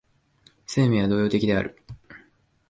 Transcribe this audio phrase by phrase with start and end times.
[0.65, 1.77] 生命は動揺的である。